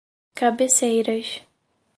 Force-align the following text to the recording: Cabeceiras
Cabeceiras 0.39 1.45